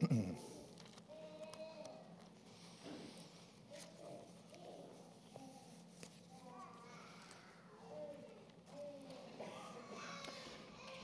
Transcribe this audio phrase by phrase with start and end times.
[0.00, 0.04] I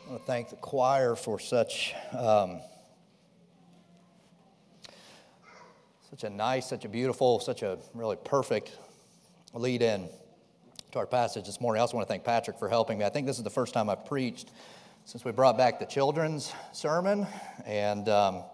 [0.08, 2.60] want to thank the choir for such um,
[6.10, 8.78] such a nice, such a beautiful, such a really perfect
[9.54, 10.08] lead in
[10.92, 11.80] to our passage this morning.
[11.80, 13.04] I also want to thank Patrick for helping me.
[13.04, 14.52] I think this is the first time I've preached
[15.04, 17.26] since we brought back the children's sermon,
[17.66, 18.44] and um,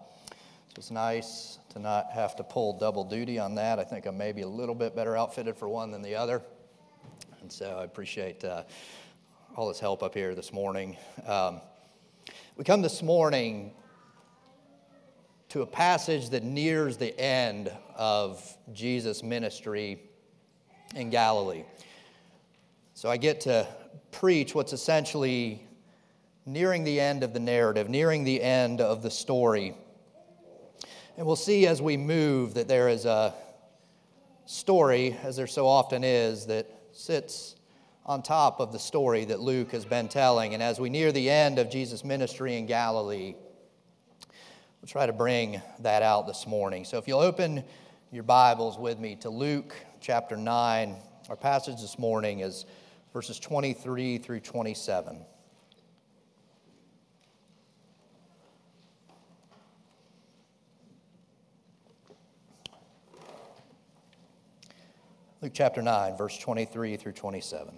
[0.77, 3.79] it's nice to not have to pull double duty on that.
[3.79, 6.41] I think I'm maybe a little bit better outfitted for one than the other,
[7.41, 8.43] and so I appreciate.
[8.43, 8.63] Uh,
[9.55, 10.95] all this help up here this morning.
[11.27, 11.59] Um,
[12.55, 13.73] we come this morning
[15.49, 20.01] to a passage that nears the end of Jesus' ministry
[20.95, 21.65] in Galilee.
[22.93, 23.67] So I get to
[24.11, 25.67] preach what's essentially
[26.45, 29.75] nearing the end of the narrative, nearing the end of the story.
[31.21, 33.35] And we'll see as we move that there is a
[34.47, 37.55] story, as there so often is, that sits
[38.07, 40.55] on top of the story that Luke has been telling.
[40.55, 43.35] And as we near the end of Jesus' ministry in Galilee,
[44.17, 46.85] we'll try to bring that out this morning.
[46.85, 47.65] So if you'll open
[48.11, 50.95] your Bibles with me to Luke chapter 9,
[51.29, 52.65] our passage this morning is
[53.13, 55.23] verses 23 through 27.
[65.41, 67.73] Luke chapter 9, verse 23 through 27.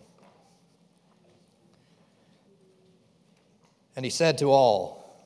[3.96, 5.25] And he said to all,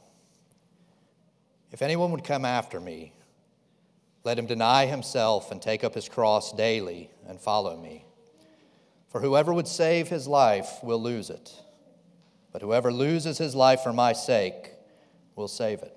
[1.72, 3.12] If anyone would come after me,
[4.24, 8.06] let him deny himself and take up his cross daily and follow me.
[9.10, 11.52] For whoever would save his life will lose it,
[12.52, 14.74] but whoever loses his life for my sake
[15.36, 15.97] will save it.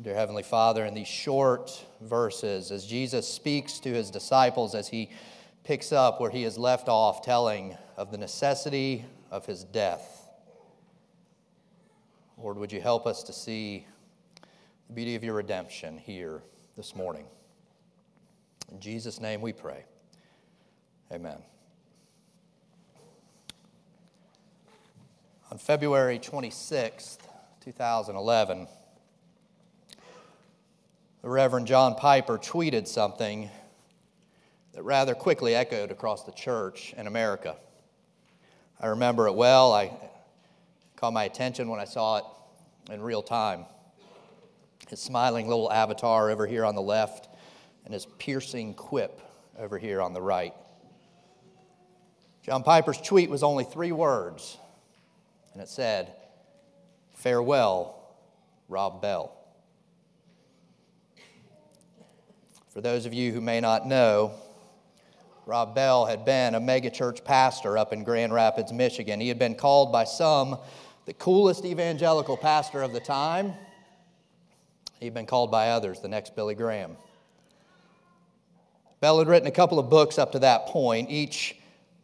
[0.00, 5.10] Dear Heavenly Father, in these short verses, as Jesus speaks to his disciples, as he
[5.64, 10.30] picks up where he has left off, telling of the necessity of his death.
[12.36, 13.88] Lord, would you help us to see
[14.86, 16.42] the beauty of your redemption here
[16.76, 17.24] this morning?
[18.70, 19.84] In Jesus' name we pray.
[21.10, 21.38] Amen.
[25.50, 27.18] On February 26th,
[27.64, 28.68] 2011,
[31.22, 33.50] the Reverend John Piper tweeted something
[34.72, 37.56] that rather quickly echoed across the church in America.
[38.80, 39.72] I remember it well.
[39.72, 39.90] I
[40.94, 42.24] caught my attention when I saw it
[42.92, 43.64] in real time.
[44.88, 47.28] His smiling little avatar over here on the left,
[47.84, 49.20] and his piercing quip
[49.58, 50.54] over here on the right.
[52.44, 54.56] John Piper's tweet was only three words,
[55.52, 56.14] and it said,
[57.12, 58.16] Farewell,
[58.68, 59.37] Rob Bell.
[62.78, 64.34] For those of you who may not know,
[65.46, 69.18] Rob Bell had been a megachurch pastor up in Grand Rapids, Michigan.
[69.18, 70.56] He had been called by some
[71.04, 73.52] the coolest evangelical pastor of the time.
[75.00, 76.96] He'd been called by others the next Billy Graham.
[79.00, 81.56] Bell had written a couple of books up to that point, each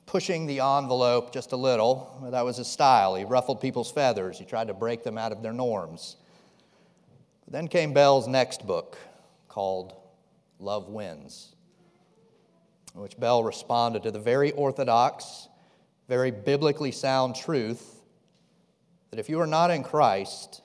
[0.06, 2.29] pushing the envelope just a little.
[2.32, 3.15] That was his style.
[3.15, 6.17] He ruffled people's feathers, he tried to break them out of their norms.
[7.44, 8.99] But then came Bell's next book
[9.49, 9.94] called
[10.59, 11.55] Love Wins
[12.95, 15.49] in which Bell responded to the very orthodox,
[16.09, 18.03] very biblically sound truth
[19.11, 20.62] that if you are not in Christ,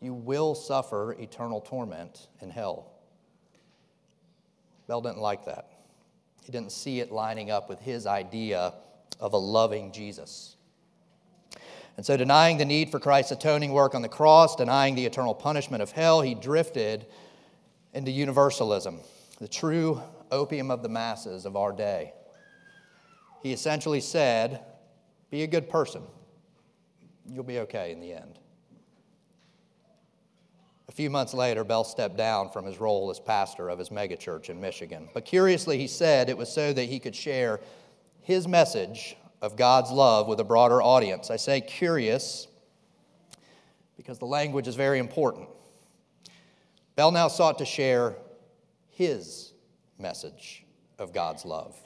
[0.00, 2.92] you will suffer eternal torment in hell.
[4.86, 5.70] Bell didn't like that.
[6.42, 8.74] He didn't see it lining up with his idea
[9.18, 10.56] of a loving Jesus.
[11.96, 15.34] And so, denying the need for Christ's atoning work on the cross, denying the eternal
[15.34, 17.06] punishment of hell, he drifted
[17.94, 19.00] into universalism,
[19.40, 22.12] the true opium of the masses of our day.
[23.42, 24.60] He essentially said,
[25.30, 26.02] Be a good person.
[27.26, 28.38] You'll be okay in the end.
[30.88, 34.50] A few months later, Bell stepped down from his role as pastor of his megachurch
[34.50, 35.08] in Michigan.
[35.14, 37.60] But curiously, he said it was so that he could share
[38.20, 41.30] his message of God's love with a broader audience.
[41.30, 42.48] I say curious
[43.96, 45.48] because the language is very important.
[46.96, 48.16] Bell now sought to share
[48.88, 49.52] his
[49.98, 50.64] message
[50.98, 51.76] of God's love,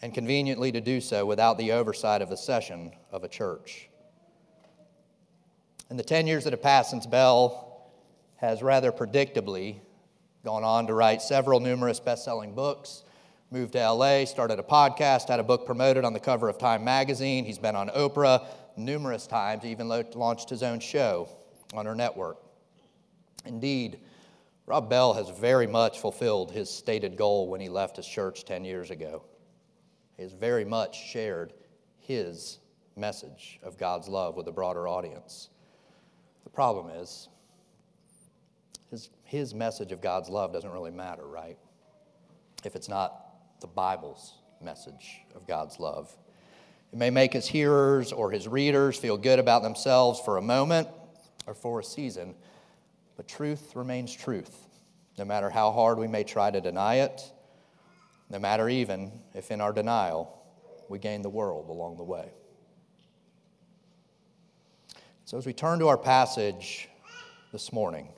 [0.00, 3.90] and conveniently to do so without the oversight of the session of a church.
[5.90, 7.90] In the 10 years that have passed since Bell
[8.36, 9.80] has rather predictably
[10.44, 13.04] gone on to write several numerous best selling books,
[13.50, 16.84] moved to LA, started a podcast, had a book promoted on the cover of Time
[16.84, 17.44] magazine.
[17.44, 18.46] He's been on Oprah
[18.76, 21.28] numerous times, even launched his own show
[21.74, 22.38] on her network.
[23.44, 24.00] Indeed,
[24.66, 28.64] Rob Bell has very much fulfilled his stated goal when he left his church 10
[28.64, 29.22] years ago.
[30.16, 31.52] He has very much shared
[32.00, 32.58] his
[32.96, 35.48] message of God's love with a broader audience.
[36.44, 37.28] The problem is,
[38.90, 41.56] his, his message of God's love doesn't really matter, right?
[42.64, 43.28] If it's not
[43.60, 46.14] the Bible's message of God's love.
[46.92, 50.88] It may make his hearers or his readers feel good about themselves for a moment
[51.46, 52.34] or for a season,
[53.18, 54.68] but truth remains truth,
[55.18, 57.20] no matter how hard we may try to deny it,
[58.30, 60.40] no matter even if in our denial
[60.88, 62.30] we gain the world along the way.
[65.24, 66.88] So, as we turn to our passage
[67.50, 68.08] this morning,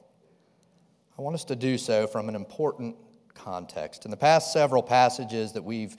[1.18, 2.94] I want us to do so from an important
[3.32, 4.04] context.
[4.04, 5.96] In the past several passages that we've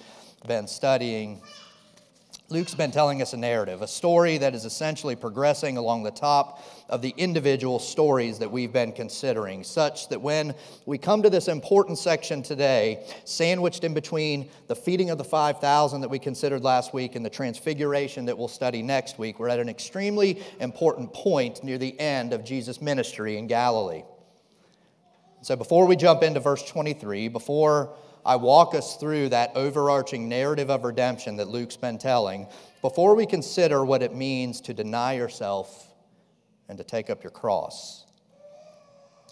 [0.47, 1.41] been studying,
[2.51, 6.61] Luke's been telling us a narrative, a story that is essentially progressing along the top
[6.89, 10.53] of the individual stories that we've been considering, such that when
[10.85, 16.01] we come to this important section today, sandwiched in between the feeding of the 5,000
[16.01, 19.59] that we considered last week and the transfiguration that we'll study next week, we're at
[19.59, 24.03] an extremely important point near the end of Jesus' ministry in Galilee.
[25.41, 27.95] So before we jump into verse 23, before
[28.25, 32.47] I walk us through that overarching narrative of redemption that Luke's been telling,
[32.81, 35.93] before we consider what it means to deny yourself
[36.69, 38.05] and to take up your cross,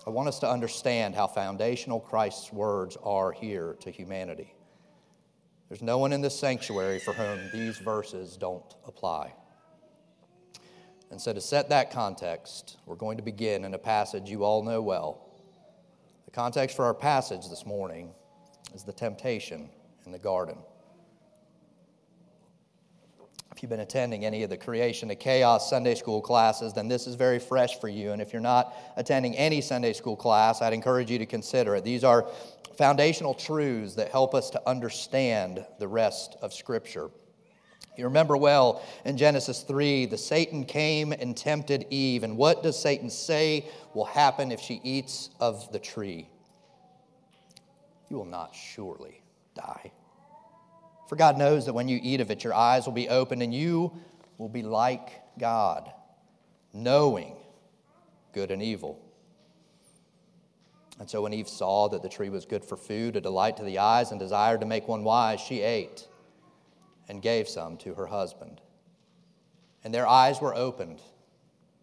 [0.08, 4.56] I want us to understand how foundational Christ's words are here to humanity.
[5.68, 9.34] There's no one in this sanctuary for whom these verses don't apply.
[11.12, 14.64] And so, to set that context, we're going to begin in a passage you all
[14.64, 15.30] know well
[16.26, 18.14] the context for our passage this morning
[18.74, 19.70] is the temptation
[20.06, 20.58] in the garden.
[23.52, 27.08] If you've been attending any of the Creation to Chaos Sunday school classes, then this
[27.08, 28.12] is very fresh for you.
[28.12, 31.84] And if you're not attending any Sunday school class, I'd encourage you to consider it.
[31.84, 32.28] These are
[32.78, 37.10] foundational truths that help us to understand the rest of Scripture.
[37.98, 42.24] You remember well in Genesis 3, the Satan came and tempted Eve.
[42.24, 46.30] And what does Satan say will happen if she eats of the tree?
[48.10, 49.22] You will not surely
[49.56, 49.92] die.
[51.08, 53.54] For God knows that when you eat of it, your eyes will be opened and
[53.54, 53.92] you
[54.38, 55.92] will be like God,
[56.74, 57.36] knowing
[58.34, 59.00] good and evil.
[61.00, 63.64] And so when Eve saw that the tree was good for food, a delight to
[63.64, 66.08] the eyes, and desired to make one wise, she ate
[67.08, 68.60] and gave some to her husband.
[69.84, 71.02] And their eyes were opened.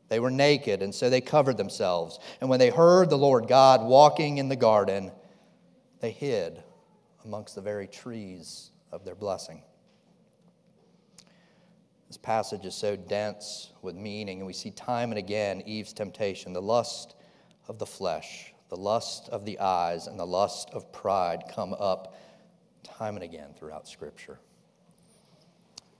[0.08, 2.20] They were naked, and so they covered themselves.
[2.40, 5.10] And when they heard the Lord God walking in the garden,
[6.00, 6.62] they hid
[7.24, 9.62] amongst the very trees of their blessing.
[12.08, 16.52] This passage is so dense with meaning, and we see time and again Eve's temptation,
[16.52, 17.16] the lust
[17.68, 22.14] of the flesh, the lust of the eyes, and the lust of pride come up
[22.84, 24.38] time and again throughout Scripture.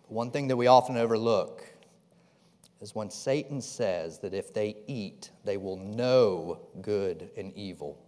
[0.08, 1.64] One thing that we often overlook
[2.80, 7.98] is when Satan says that if they eat, they will know good and evil.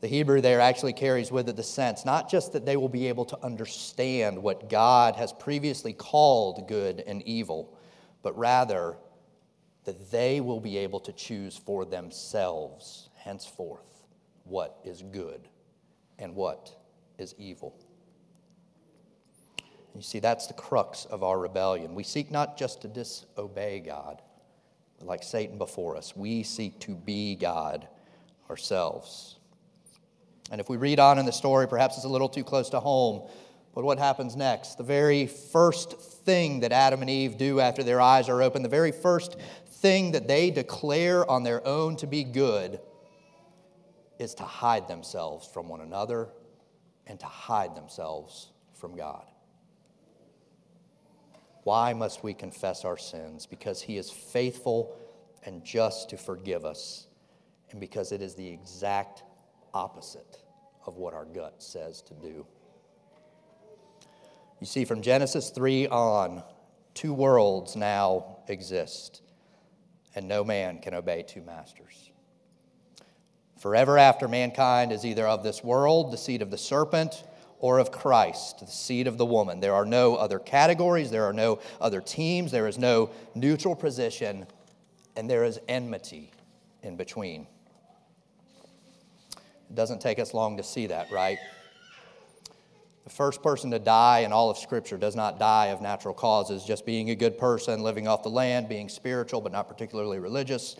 [0.00, 3.08] The Hebrew there actually carries with it the sense not just that they will be
[3.08, 7.76] able to understand what God has previously called good and evil,
[8.22, 8.96] but rather
[9.84, 14.04] that they will be able to choose for themselves henceforth
[14.44, 15.48] what is good
[16.18, 16.74] and what
[17.18, 17.74] is evil.
[19.94, 21.94] You see, that's the crux of our rebellion.
[21.94, 24.22] We seek not just to disobey God,
[24.98, 27.88] but like Satan before us, we seek to be God
[28.48, 29.39] ourselves.
[30.50, 32.80] And if we read on in the story, perhaps it's a little too close to
[32.80, 33.28] home,
[33.74, 34.78] but what happens next?
[34.78, 38.68] The very first thing that Adam and Eve do after their eyes are open, the
[38.68, 39.36] very first
[39.74, 42.80] thing that they declare on their own to be good,
[44.18, 46.28] is to hide themselves from one another
[47.06, 49.24] and to hide themselves from God.
[51.62, 53.46] Why must we confess our sins?
[53.46, 54.96] Because he is faithful
[55.44, 57.06] and just to forgive us,
[57.70, 59.22] and because it is the exact
[59.74, 60.38] opposite
[60.86, 62.46] of what our gut says to do.
[64.60, 66.42] You see, from Genesis 3 on,
[66.94, 69.22] two worlds now exist,
[70.14, 72.10] and no man can obey two masters.
[73.58, 77.24] Forever after, mankind is either of this world, the seed of the serpent,
[77.58, 79.60] or of Christ, the seed of the woman.
[79.60, 84.46] There are no other categories, there are no other teams, there is no neutral position,
[85.14, 86.30] and there is enmity
[86.82, 87.46] in between.
[89.70, 91.38] It doesn't take us long to see that, right?
[93.04, 96.64] The first person to die in all of Scripture does not die of natural causes,
[96.64, 100.76] just being a good person, living off the land, being spiritual but not particularly religious.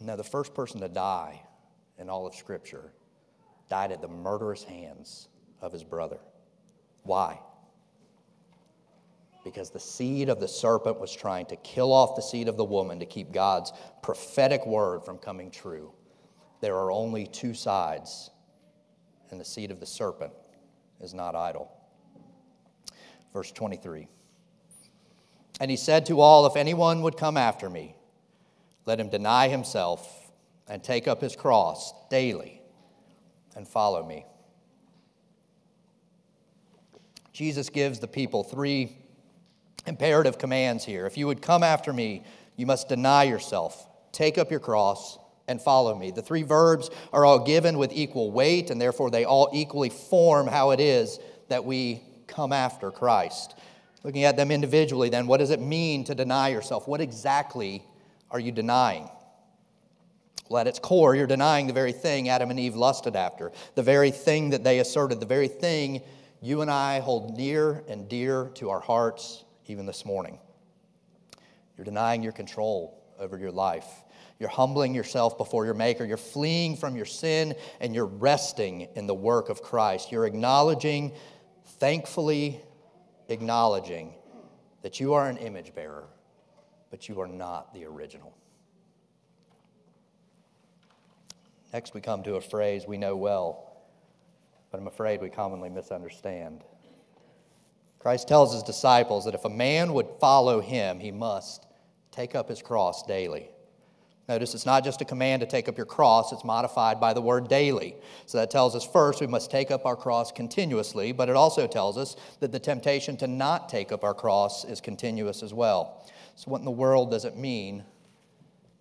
[0.00, 1.40] No, the first person to die
[1.98, 2.92] in all of Scripture
[3.70, 5.28] died at the murderous hands
[5.60, 6.18] of his brother.
[7.04, 7.38] Why?
[9.44, 12.64] Because the seed of the serpent was trying to kill off the seed of the
[12.64, 15.92] woman to keep God's prophetic word from coming true.
[16.60, 18.30] There are only two sides,
[19.30, 20.32] and the seed of the serpent
[21.00, 21.70] is not idle.
[23.32, 24.08] Verse 23.
[25.60, 27.96] And he said to all, If anyone would come after me,
[28.86, 30.30] let him deny himself
[30.66, 32.60] and take up his cross daily
[33.56, 34.24] and follow me.
[37.32, 38.96] Jesus gives the people three
[39.86, 41.06] imperative commands here.
[41.06, 42.24] If you would come after me,
[42.56, 46.10] you must deny yourself, take up your cross, and follow me.
[46.10, 50.46] The three verbs are all given with equal weight, and therefore they all equally form
[50.46, 53.56] how it is that we come after Christ.
[54.04, 56.86] Looking at them individually, then, what does it mean to deny yourself?
[56.86, 57.82] What exactly
[58.30, 59.08] are you denying?
[60.48, 63.82] Well, at its core, you're denying the very thing Adam and Eve lusted after, the
[63.82, 66.02] very thing that they asserted, the very thing
[66.40, 70.38] you and I hold near and dear to our hearts even this morning.
[71.76, 73.86] You're denying your control over your life.
[74.38, 76.04] You're humbling yourself before your Maker.
[76.04, 80.12] You're fleeing from your sin and you're resting in the work of Christ.
[80.12, 81.12] You're acknowledging,
[81.64, 82.60] thankfully
[83.28, 84.14] acknowledging,
[84.82, 86.06] that you are an image bearer,
[86.90, 88.32] but you are not the original.
[91.72, 93.68] Next, we come to a phrase we know well
[94.70, 96.64] but I'm afraid we commonly misunderstand.
[97.98, 101.66] Christ tells his disciples that if a man would follow him, he must
[102.10, 103.50] take up his cross daily.
[104.28, 107.20] Notice it's not just a command to take up your cross, it's modified by the
[107.22, 107.94] word daily.
[108.26, 111.66] So that tells us first we must take up our cross continuously, but it also
[111.66, 116.06] tells us that the temptation to not take up our cross is continuous as well.
[116.36, 117.84] So, what in the world does it mean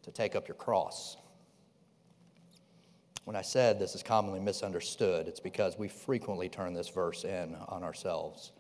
[0.03, 1.15] to take up your cross?
[3.23, 7.55] When I said this is commonly misunderstood, it's because we frequently turn this verse in
[7.67, 8.51] on ourselves,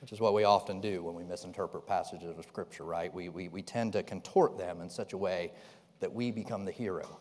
[0.00, 3.12] which is what we often do when we misinterpret passages of Scripture, right?
[3.12, 5.52] We, we, we tend to contort them in such a way
[6.00, 7.18] that we become the hero.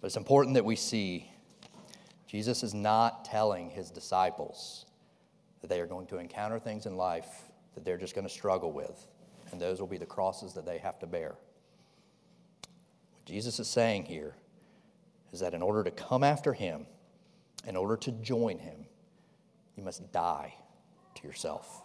[0.00, 1.30] But it's important that we see
[2.26, 4.86] Jesus is not telling his disciples
[5.60, 8.72] that they are going to encounter things in life that they're just going to struggle
[8.72, 9.06] with,
[9.50, 11.36] and those will be the crosses that they have to bear.
[13.14, 14.34] What Jesus is saying here
[15.32, 16.86] is that in order to come after him,
[17.66, 18.86] in order to join him,
[19.76, 20.54] you must die
[21.16, 21.82] to yourself.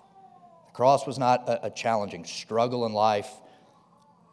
[0.67, 3.29] The cross was not a, challenging struggle in life,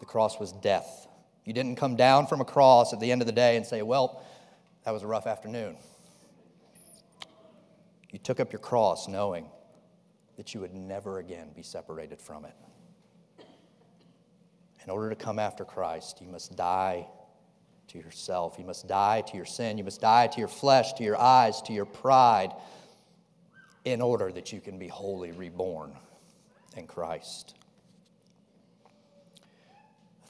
[0.00, 1.06] the cross was death.
[1.44, 3.82] You didn't come down from a cross at the end of the day and say,
[3.82, 4.22] Well,
[4.84, 5.76] that was a rough afternoon.
[8.10, 9.46] You took up your cross knowing
[10.36, 12.54] that you would never again be separated from it.
[14.84, 17.06] In order to come after Christ, you must die
[17.88, 18.56] to yourself.
[18.58, 19.78] You must die to your sin.
[19.78, 22.52] You must die to your flesh, to your eyes, to your pride,
[23.84, 25.92] in order that you can be wholly reborn
[26.76, 27.54] in Christ.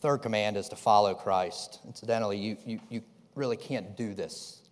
[0.00, 1.80] Third command is to follow Christ.
[1.86, 3.02] Incidentally, you, you, you
[3.34, 4.62] really can't do this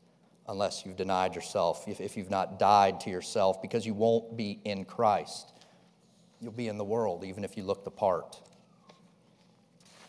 [0.48, 4.60] unless you've denied yourself, if, if you've not died to yourself, because you won't be
[4.64, 5.52] in Christ.
[6.40, 8.40] You'll be in the world, even if you look the part.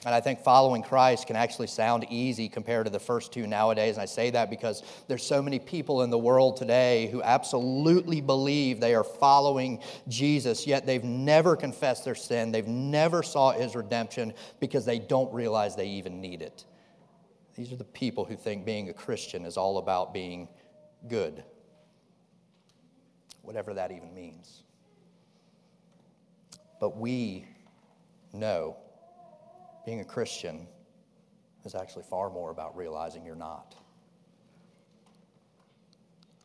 [0.06, 3.96] And I think following Christ can actually sound easy compared to the first two nowadays.
[3.96, 8.22] And I say that because there's so many people in the world today who absolutely
[8.22, 12.52] believe they are following Jesus, yet they've never confessed their sin.
[12.52, 16.66] They've never sought his redemption because they don't realize they even need it.
[17.56, 20.50] These are the people who think being a Christian is all about being
[21.08, 21.44] good,
[23.42, 24.62] whatever that even means.
[26.80, 27.48] But we
[28.32, 28.78] know
[29.86, 30.68] being a Christian
[31.64, 33.76] is actually far more about realizing you're not.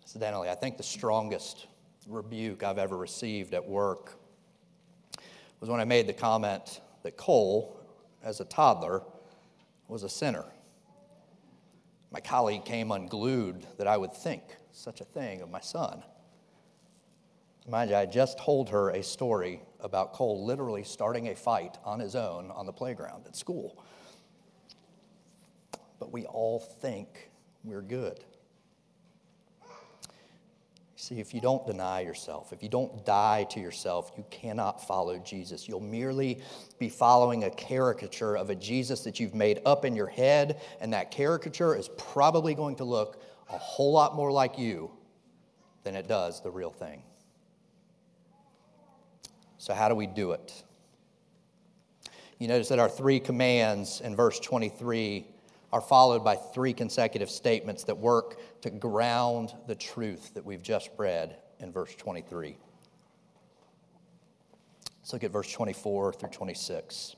[0.03, 1.67] Incidentally, I think the strongest
[2.07, 4.19] rebuke I've ever received at work
[5.61, 7.81] was when I made the comment that Cole,
[8.23, 9.03] as a toddler,
[9.89, 10.45] was a sinner.
[12.11, 14.43] My colleague came unglued that I would think
[14.73, 16.03] such a thing of my son.
[17.71, 22.01] Mind you, I just told her a story about Cole literally starting a fight on
[22.01, 23.85] his own on the playground at school.
[26.01, 27.31] but we all think
[27.63, 28.25] we're good.
[30.97, 35.19] See, if you don't deny yourself, if you don't die to yourself, you cannot follow
[35.19, 35.69] Jesus.
[35.69, 36.41] You'll merely
[36.79, 40.93] be following a caricature of a Jesus that you've made up in your head, and
[40.93, 44.91] that caricature is probably going to look a whole lot more like you
[45.85, 47.03] than it does the real thing.
[49.61, 50.65] So, how do we do it?
[52.39, 55.27] You notice that our three commands in verse 23
[55.71, 60.89] are followed by three consecutive statements that work to ground the truth that we've just
[60.97, 62.57] read in verse 23.
[65.03, 67.17] Let's look at verse 24 through 26.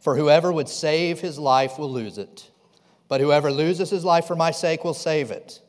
[0.00, 2.50] For whoever would save his life will lose it,
[3.06, 5.60] but whoever loses his life for my sake will save it.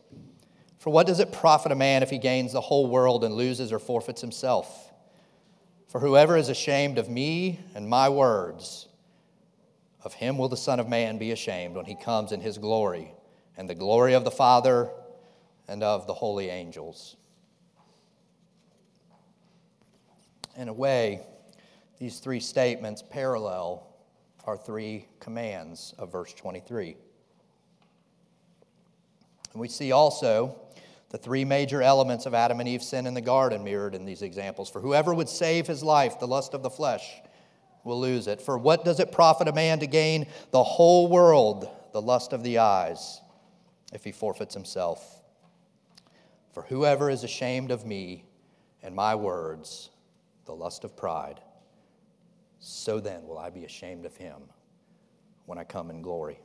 [0.80, 3.72] For what does it profit a man if he gains the whole world and loses
[3.72, 4.91] or forfeits himself?
[5.92, 8.88] For whoever is ashamed of me and my words,
[10.06, 13.12] of him will the Son of Man be ashamed when he comes in his glory
[13.58, 14.90] and the glory of the Father
[15.68, 17.18] and of the holy angels.
[20.56, 21.24] In a way,
[22.00, 23.86] these three statements parallel
[24.46, 26.96] our three commands of verse 23.
[29.52, 30.56] And we see also
[31.12, 34.22] the three major elements of Adam and Eve's sin in the garden mirrored in these
[34.22, 34.70] examples.
[34.70, 37.22] For whoever would save his life, the lust of the flesh,
[37.84, 38.42] will lose it.
[38.42, 42.44] For what does it profit a man to gain the whole world, the lust of
[42.44, 43.20] the eyes,
[43.92, 45.22] if he forfeits himself?
[46.54, 48.24] For whoever is ashamed of me
[48.82, 49.90] and my words,
[50.46, 51.42] the lust of pride,
[52.60, 54.38] so then will I be ashamed of him
[55.46, 56.40] when I come in glory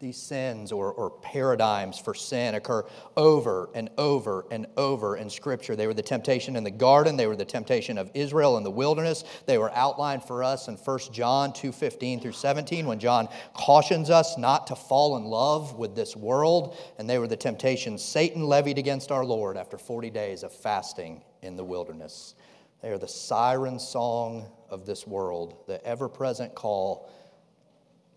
[0.00, 2.84] these sins or, or paradigms for sin occur
[3.16, 5.74] over and over and over in Scripture.
[5.74, 8.70] They were the temptation in the garden, they were the temptation of Israel in the
[8.70, 9.24] wilderness.
[9.46, 14.08] They were outlined for us in 1 John 2 15 through 17 when John cautions
[14.08, 16.76] us not to fall in love with this world.
[16.98, 21.22] And they were the temptations Satan levied against our Lord after 40 days of fasting
[21.42, 22.36] in the wilderness.
[22.82, 27.10] They are the siren song of this world, the ever present call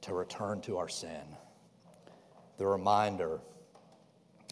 [0.02, 1.22] to return to our sin
[2.58, 3.40] the reminder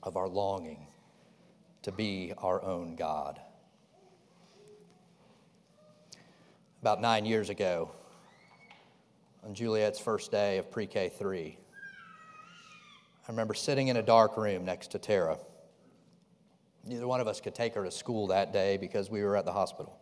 [0.04, 0.88] of our longing
[1.82, 3.40] to be our own God.
[6.82, 7.92] About nine years ago,
[9.44, 11.58] on Juliet's first day of pre K 3,
[13.28, 15.38] I remember sitting in a dark room next to Tara.
[16.86, 19.46] Neither one of us could take her to school that day because we were at
[19.46, 19.99] the hospital.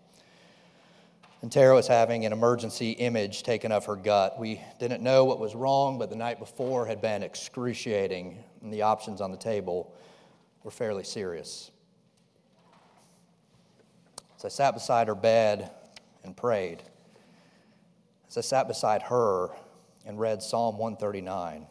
[1.41, 4.39] And Tara was having an emergency image taken of her gut.
[4.39, 8.82] We didn't know what was wrong, but the night before had been excruciating, and the
[8.82, 9.93] options on the table
[10.63, 11.69] were fairly serious.
[14.36, 15.69] As I sat beside her bed
[16.23, 16.82] and prayed,
[18.28, 19.50] as I sat beside her
[20.08, 21.67] and read Psalm 139,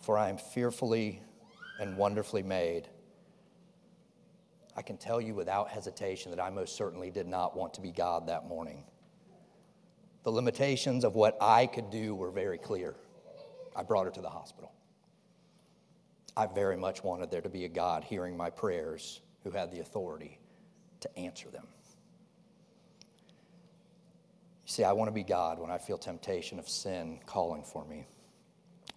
[0.00, 1.22] For I am fearfully
[1.80, 2.86] and wonderfully made.
[4.80, 7.90] I can tell you without hesitation that I most certainly did not want to be
[7.90, 8.82] God that morning.
[10.24, 12.94] The limitations of what I could do were very clear.
[13.76, 14.72] I brought her to the hospital.
[16.34, 19.80] I very much wanted there to be a God hearing my prayers who had the
[19.80, 20.38] authority
[21.00, 21.66] to answer them.
[24.64, 27.84] You see, I want to be God when I feel temptation of sin calling for
[27.84, 28.06] me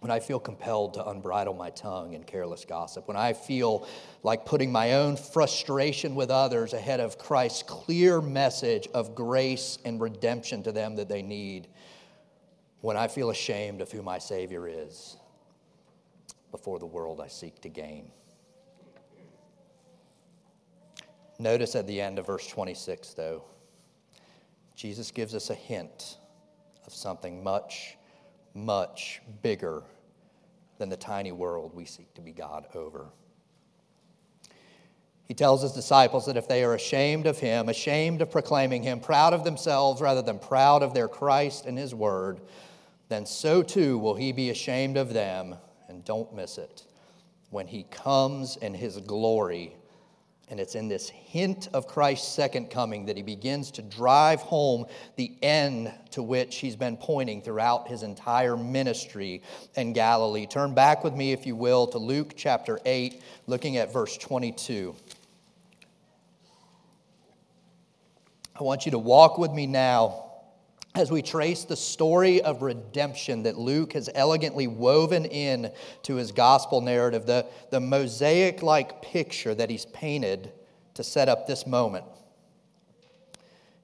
[0.04, 3.88] when I feel compelled to unbridle my tongue in careless gossip, when I feel
[4.22, 9.98] like putting my own frustration with others ahead of Christ's clear message of grace and
[9.98, 11.68] redemption to them that they need,
[12.82, 15.16] when I feel ashamed of who my Savior is
[16.50, 18.10] before the world I seek to gain.
[21.38, 23.42] Notice at the end of verse 26, though,
[24.76, 26.18] Jesus gives us a hint
[26.86, 27.96] of something much,
[28.52, 29.82] much bigger
[30.78, 33.06] than the tiny world we seek to be God over.
[35.26, 39.00] He tells his disciples that if they are ashamed of him, ashamed of proclaiming him,
[39.00, 42.40] proud of themselves rather than proud of their Christ and his word,
[43.08, 45.56] then so too will he be ashamed of them,
[45.88, 46.84] and don't miss it,
[47.50, 49.76] when he comes in his glory
[50.48, 54.86] and it's in this hint of Christ's second coming that he begins to drive home
[55.16, 59.42] the end to which he's been pointing throughout his entire ministry
[59.76, 60.46] in Galilee.
[60.46, 64.94] Turn back with me, if you will, to Luke chapter 8, looking at verse 22.
[68.58, 70.23] I want you to walk with me now
[70.96, 75.72] as we trace the story of redemption that Luke has elegantly woven in
[76.04, 80.52] to his gospel narrative, the, the mosaic like picture that he's painted
[80.94, 82.04] to set up this moment.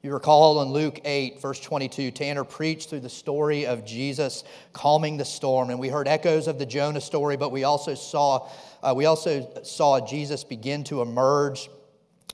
[0.02, 5.16] You recall in Luke 8, verse 22, Tanner preached through the story of Jesus calming
[5.16, 8.48] the storm, and we heard echoes of the Jonah story, but we also saw,
[8.82, 11.68] uh, we also saw Jesus begin to emerge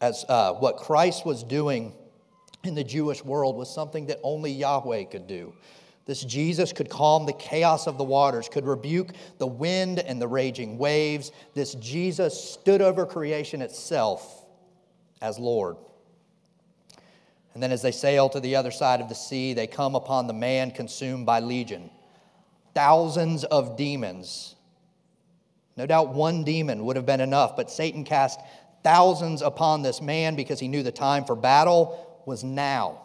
[0.03, 1.95] as uh, what Christ was doing
[2.67, 5.55] in the Jewish world was something that only Yahweh could do.
[6.07, 10.29] This Jesus could calm the chaos of the waters, could rebuke the wind and the
[10.29, 11.33] raging waves.
[11.55, 14.45] This Jesus stood over creation itself
[15.21, 15.77] as Lord.
[17.55, 20.27] And then as they sail to the other side of the sea, they come upon
[20.27, 21.91] the man consumed by legion.
[22.75, 24.55] Thousands of demons.
[25.77, 28.41] No doubt one demon would have been enough, but Satan cast
[28.85, 33.01] thousands upon this man because he knew the time for battle was now.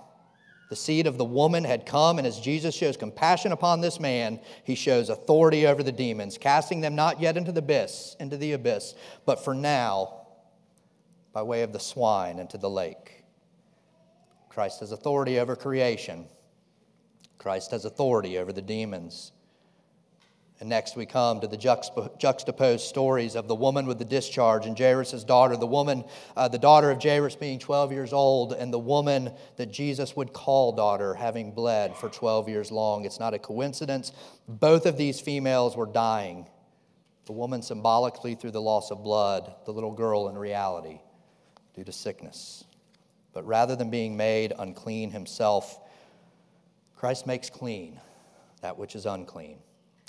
[0.69, 4.39] The seed of the woman had come, and as Jesus shows compassion upon this man,
[4.63, 8.53] he shows authority over the demons, casting them not yet into the abyss, into the
[8.53, 10.21] abyss, but for now,
[11.33, 13.23] by way of the swine into the lake.
[14.49, 16.25] Christ has authority over creation.
[17.37, 19.31] Christ has authority over the demons.
[20.61, 24.77] And next we come to the juxtaposed stories of the woman with the discharge and
[24.77, 26.03] Jairus' daughter, the woman,
[26.37, 30.33] uh, the daughter of Jairus being 12 years old, and the woman that Jesus would
[30.33, 33.05] call daughter having bled for 12 years long.
[33.05, 34.11] It's not a coincidence.
[34.47, 36.47] Both of these females were dying.
[37.25, 40.99] The woman symbolically through the loss of blood, the little girl in reality
[41.73, 42.65] due to sickness.
[43.33, 45.79] But rather than being made unclean himself,
[46.95, 47.99] Christ makes clean
[48.61, 49.57] that which is unclean.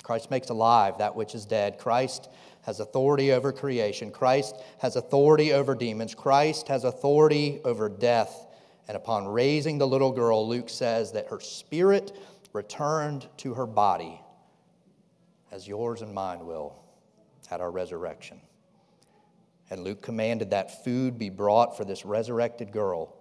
[0.03, 1.77] Christ makes alive that which is dead.
[1.79, 2.29] Christ
[2.63, 4.11] has authority over creation.
[4.11, 6.13] Christ has authority over demons.
[6.13, 8.47] Christ has authority over death.
[8.87, 12.15] And upon raising the little girl, Luke says that her spirit
[12.51, 14.21] returned to her body,
[15.51, 16.75] as yours and mine will
[17.49, 18.41] at our resurrection.
[19.69, 23.15] And Luke commanded that food be brought for this resurrected girl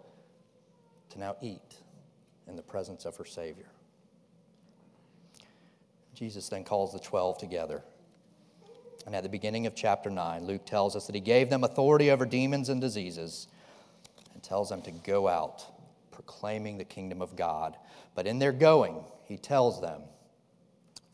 [1.10, 1.76] to now eat
[2.48, 3.70] in the presence of her Savior.
[6.22, 7.82] Jesus then calls the 12 together.
[9.06, 12.12] And at the beginning of chapter 9, Luke tells us that he gave them authority
[12.12, 13.48] over demons and diseases
[14.32, 15.66] and tells them to go out
[16.12, 17.76] proclaiming the kingdom of God.
[18.14, 20.02] But in their going, he tells them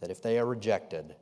[0.02, 1.16] that if they are rejected,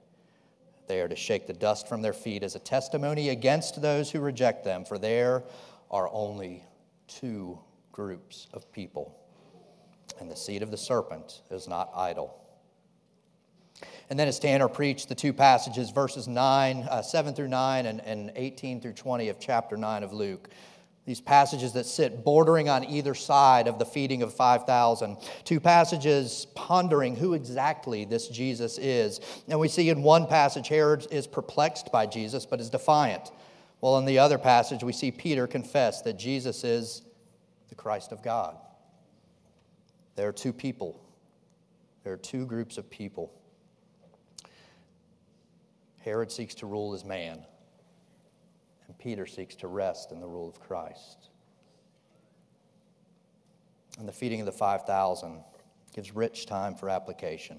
[0.88, 4.18] they are to shake the dust from their feet as a testimony against those who
[4.18, 5.44] reject them, for there
[5.92, 6.64] are only
[7.06, 7.56] two
[7.92, 9.16] groups of people,
[10.18, 12.42] and the seed of the serpent is not idle.
[14.08, 18.00] And then as Tanner preached the two passages, verses 9, uh, 7 through 9 and,
[18.00, 20.48] and 18 through 20 of chapter 9 of Luke,
[21.06, 25.16] these passages that sit bordering on either side of the feeding of 5,000.
[25.44, 29.20] Two passages pondering who exactly this Jesus is.
[29.48, 33.30] And we see in one passage, Herod is perplexed by Jesus, but is defiant.
[33.80, 37.02] Well, in the other passage, we see Peter confess that Jesus is
[37.68, 38.56] the Christ of God.
[40.16, 41.00] There are two people,
[42.02, 43.32] there are two groups of people.
[46.06, 47.44] Herod seeks to rule as man
[48.86, 51.30] and Peter seeks to rest in the rule of Christ.
[53.98, 55.42] And the feeding of the 5,000
[55.92, 57.58] gives rich time for application.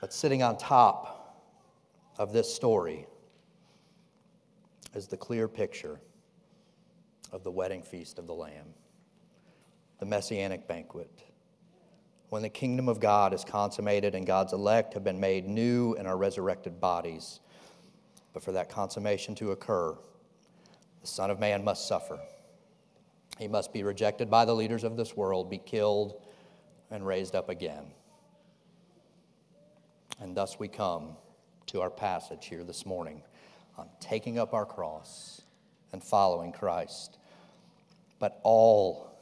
[0.00, 1.40] But sitting on top
[2.18, 3.06] of this story
[4.94, 6.00] is the clear picture
[7.30, 8.74] of the wedding feast of the Lamb,
[10.00, 11.22] the messianic banquet.
[12.30, 16.06] When the kingdom of God is consummated and God's elect have been made new in
[16.06, 17.40] our resurrected bodies,
[18.32, 19.96] but for that consummation to occur,
[21.00, 22.18] the Son of Man must suffer.
[23.38, 26.22] He must be rejected by the leaders of this world, be killed,
[26.90, 27.86] and raised up again.
[30.20, 31.16] And thus we come
[31.66, 33.22] to our passage here this morning
[33.76, 35.42] on taking up our cross
[35.92, 37.18] and following Christ.
[38.18, 39.18] But all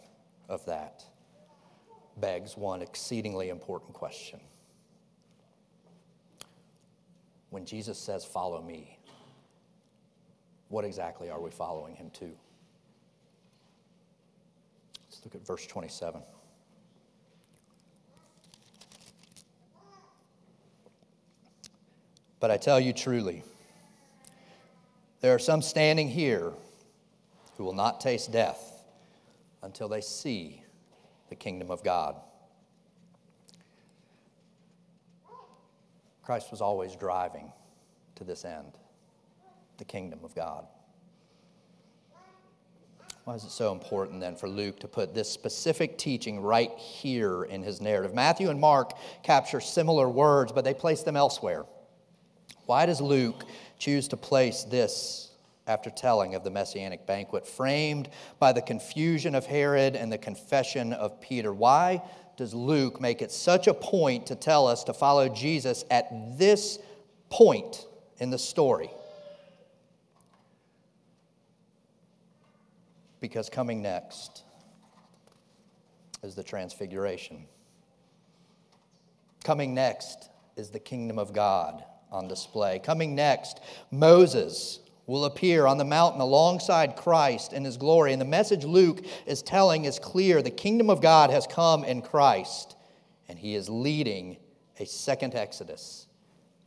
[0.49, 1.05] of that
[2.21, 4.41] begs one exceedingly important question.
[7.51, 8.99] When Jesus says, Follow me,
[10.69, 12.31] what exactly are we following him to?
[15.05, 16.23] Let's look at verse 27.
[22.41, 23.45] But I tell you truly,
[25.21, 26.53] there are some standing here
[27.57, 28.83] who will not taste death
[29.63, 30.63] until they see
[31.33, 32.17] the kingdom of God.
[36.23, 37.51] Christ was always driving
[38.17, 38.73] to this end
[39.79, 40.67] the kingdom of God.
[43.25, 47.45] Why is it so important then for Luke to put this specific teaching right here
[47.45, 48.13] in his narrative?
[48.13, 48.93] Matthew and Mark
[49.23, 51.65] capture similar words, but they place them elsewhere.
[52.67, 53.45] Why does Luke
[53.79, 55.32] choose to place this
[55.67, 60.93] after telling of the messianic banquet, framed by the confusion of Herod and the confession
[60.93, 61.53] of Peter.
[61.53, 62.03] Why
[62.37, 66.79] does Luke make it such a point to tell us to follow Jesus at this
[67.31, 67.87] point
[68.19, 68.91] in the story?
[73.21, 74.43] Because coming next
[76.25, 77.47] is the transfiguration.
[79.45, 82.79] Coming next is the kingdom of God on display.
[82.79, 88.13] Coming next, Moses will appear on the mountain alongside Christ in his glory.
[88.13, 92.03] And the message Luke is telling is clear the kingdom of God has come in
[92.03, 92.77] Christ,
[93.29, 94.37] and he is leading
[94.79, 96.07] a second Exodus.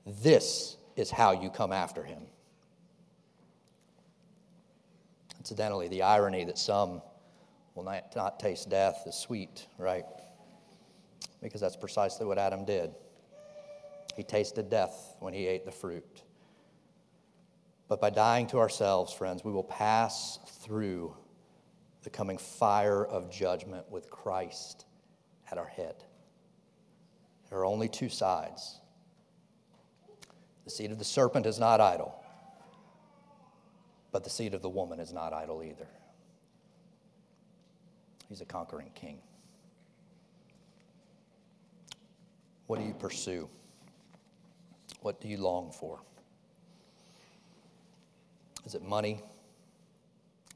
[0.05, 2.23] This is how you come after him.
[5.39, 7.01] Incidentally, the irony that some
[7.75, 10.05] will not, not taste death is sweet, right?
[11.41, 12.91] Because that's precisely what Adam did.
[14.15, 16.23] He tasted death when he ate the fruit.
[17.87, 21.15] But by dying to ourselves, friends, we will pass through
[22.03, 24.85] the coming fire of judgment with Christ
[25.51, 25.95] at our head.
[27.49, 28.79] There are only two sides.
[30.63, 32.15] The seed of the serpent is not idle,
[34.11, 35.87] but the seed of the woman is not idle either.
[38.27, 39.19] He's a conquering king.
[42.65, 43.47] What do you pursue?
[45.01, 46.01] What do you long for?
[48.65, 49.21] Is it money?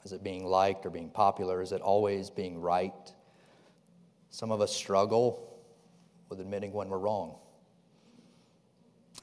[0.03, 1.61] Is it being liked or being popular?
[1.61, 3.13] Is it always being right?
[4.29, 5.59] Some of us struggle
[6.29, 7.35] with admitting when we're wrong.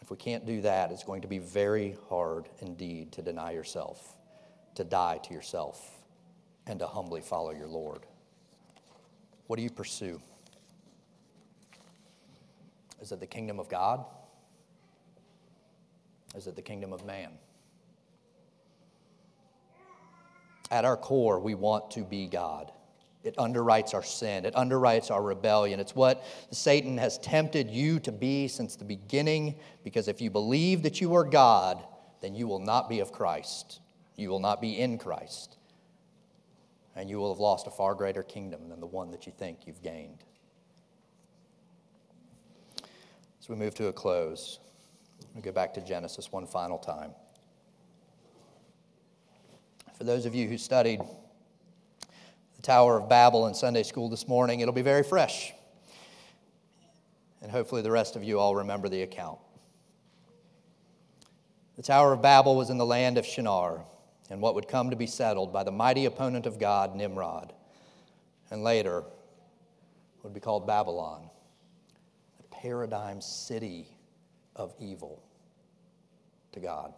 [0.03, 4.16] If we can't do that, it's going to be very hard indeed to deny yourself,
[4.75, 5.90] to die to yourself,
[6.66, 8.01] and to humbly follow your Lord.
[9.46, 10.20] What do you pursue?
[13.01, 14.05] Is it the kingdom of God?
[16.35, 17.31] Is it the kingdom of man?
[20.71, 22.73] At our core, we want to be God.
[23.23, 24.45] It underwrites our sin.
[24.45, 25.81] It underwrites our rebellion.
[25.81, 30.83] It's what Satan has tempted you to be since the beginning, because if you believe
[30.83, 31.83] that you are God,
[32.21, 33.81] then you will not be of Christ.
[34.17, 35.57] You will not be in Christ.
[36.95, 39.67] And you will have lost a far greater kingdom than the one that you think
[39.67, 40.25] you've gained.
[43.41, 44.61] As we move to a close,
[45.35, 47.11] we go back to Genesis one final time.
[49.97, 54.61] For those of you who studied the Tower of Babel in Sunday school this morning,
[54.61, 55.55] it'll be very fresh.
[57.41, 59.39] And hopefully, the rest of you all remember the account.
[61.77, 63.85] The Tower of Babel was in the land of Shinar,
[64.29, 67.55] and what would come to be settled by the mighty opponent of God, Nimrod,
[68.51, 69.03] and later
[70.23, 71.31] would be called Babylon,
[72.37, 73.89] the paradigm city
[74.55, 75.23] of evil
[76.53, 76.93] to God.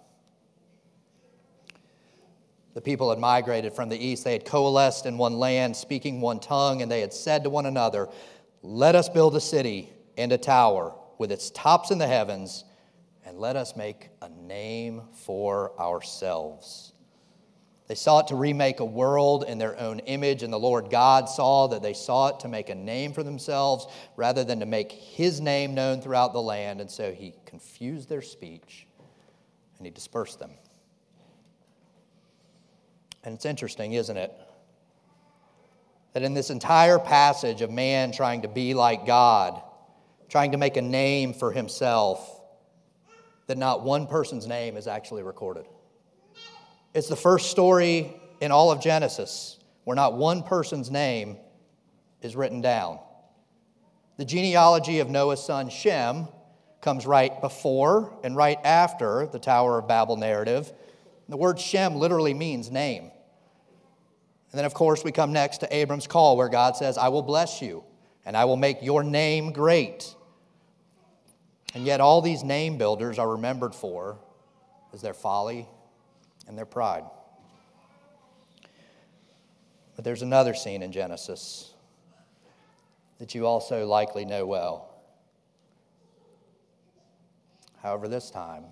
[2.79, 4.23] The people had migrated from the east.
[4.23, 7.67] They had coalesced in one land, speaking one tongue, and they had said to one
[7.67, 8.09] another,
[8.63, 12.65] Let us build a city and a tower with its tops in the heavens,
[13.27, 16.93] and let us make a name for ourselves.
[17.89, 21.67] They sought to remake a world in their own image, and the Lord God saw
[21.67, 25.75] that they sought to make a name for themselves rather than to make his name
[25.75, 28.87] known throughout the land, and so he confused their speech
[29.79, 30.53] and he dispersed them.
[33.25, 34.33] And it's interesting, isn't it?
[36.13, 39.61] That in this entire passage of man trying to be like God,
[40.29, 42.41] trying to make a name for himself,
[43.47, 45.67] that not one person's name is actually recorded.
[46.95, 51.39] It's the first story in all of Genesis where not one person's name
[52.21, 52.99] is written down.
[54.19, 56.29] The genealogy of Noah's son Shem
[56.81, 60.73] comes right before and right after the Tower of Babel narrative.
[61.29, 63.11] The word Shem literally means name.
[64.51, 67.23] And then, of course, we come next to Abram's call where God says, I will
[67.23, 67.85] bless you
[68.25, 70.15] and I will make your name great.
[71.75, 74.19] And yet, all these name builders are remembered for
[74.95, 75.69] is their folly
[76.47, 77.05] and their pride.
[79.97, 81.75] But there's another scene in Genesis
[83.19, 84.95] that you also likely know well.
[87.83, 88.65] However, this time,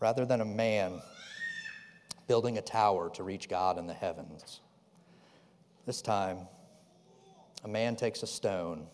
[0.00, 1.00] rather than a man
[2.26, 4.60] building a tower to reach God in the heavens.
[5.86, 6.48] This time,
[7.64, 8.86] a man takes a stone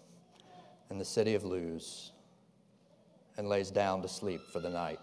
[0.91, 2.13] in the city of Luz
[3.37, 5.01] and lays down to sleep for the night.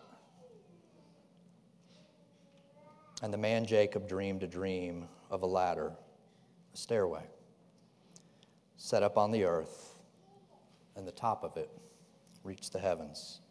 [3.21, 5.91] And the man Jacob dreamed a dream of a ladder,
[6.73, 7.23] a stairway,
[8.77, 9.99] set up on the earth,
[10.95, 11.69] and the top of it
[12.43, 13.41] reached the heavens.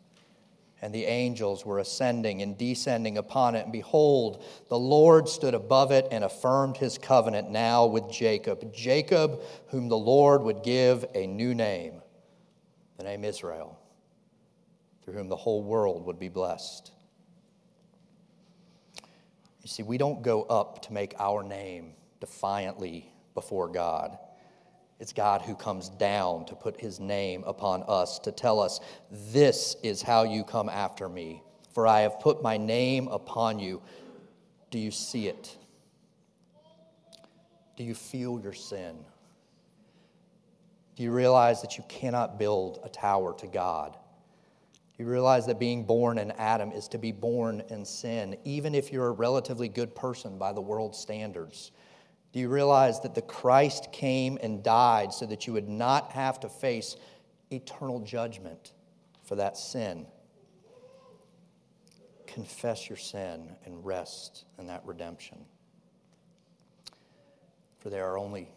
[0.81, 3.65] And the angels were ascending and descending upon it.
[3.65, 8.73] And behold, the Lord stood above it and affirmed his covenant now with Jacob.
[8.73, 12.01] Jacob, whom the Lord would give a new name,
[12.97, 13.79] the name Israel,
[15.03, 16.93] through whom the whole world would be blessed.
[19.63, 24.17] You see, we don't go up to make our name defiantly before God.
[25.01, 28.81] It's God who comes down to put his name upon us, to tell us,
[29.11, 33.81] This is how you come after me, for I have put my name upon you.
[34.71, 35.57] Do you see it?
[37.77, 38.97] Do you feel your sin?
[40.97, 43.93] Do you realize that you cannot build a tower to God?
[44.73, 48.75] Do you realize that being born in Adam is to be born in sin, even
[48.75, 51.71] if you're a relatively good person by the world's standards?
[52.33, 56.39] Do you realize that the Christ came and died so that you would not have
[56.41, 56.97] to face
[57.51, 58.73] eternal judgment
[59.23, 60.07] for that sin?
[62.27, 65.39] Confess your sin and rest in that redemption.
[67.79, 68.51] For there are only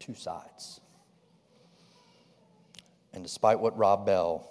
[0.00, 0.80] two sides.
[3.12, 4.50] And despite what Rob Bell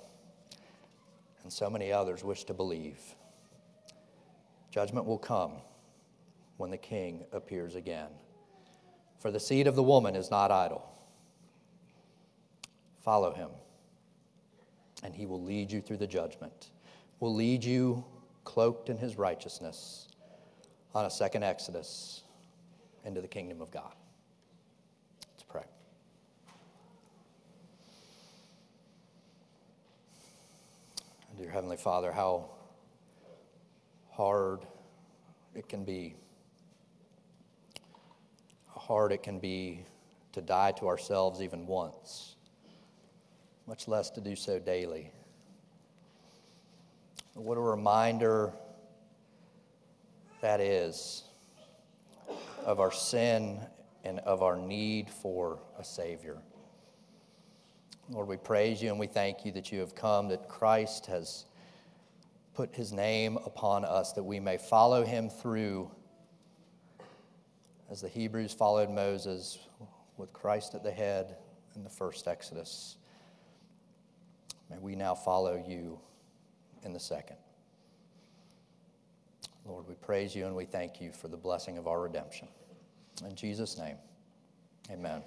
[1.44, 3.00] and so many others wish to believe,
[4.72, 5.52] judgment will come
[6.56, 8.08] when the King appears again.
[9.24, 10.84] For the seed of the woman is not idle.
[13.06, 13.52] Follow him,
[15.02, 16.72] and he will lead you through the judgment,
[17.22, 18.04] will lead you
[18.44, 20.10] cloaked in his righteousness
[20.94, 22.24] on a second Exodus
[23.06, 23.94] into the kingdom of God.
[25.32, 25.64] Let's pray.
[31.38, 32.50] Dear Heavenly Father, how
[34.12, 34.66] hard
[35.56, 36.18] it can be
[38.88, 39.86] hard it can be
[40.34, 42.36] to die to ourselves even once,
[43.66, 45.12] much less to do so daily.
[47.34, 48.52] What a reminder
[50.42, 51.24] that is
[52.66, 53.60] of our sin
[54.04, 56.38] and of our need for a Savior.
[58.10, 61.46] Lord, we praise you and we thank you that you have come, that Christ has
[62.54, 65.90] put his name upon us, that we may follow him through
[67.94, 69.60] as the Hebrews followed Moses
[70.18, 71.36] with Christ at the head
[71.76, 72.98] in the first Exodus.
[74.68, 76.00] May we now follow you
[76.82, 77.38] in the second.
[79.64, 82.48] Lord, we praise you and we thank you for the blessing of our redemption.
[83.24, 83.98] In Jesus' name,
[84.90, 85.22] amen.